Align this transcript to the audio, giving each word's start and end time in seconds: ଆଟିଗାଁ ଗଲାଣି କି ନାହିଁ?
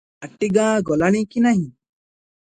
ଆଟିଗାଁ 0.27 0.71
ଗଲାଣି 0.87 1.23
କି 1.35 1.45
ନାହିଁ? 1.49 1.69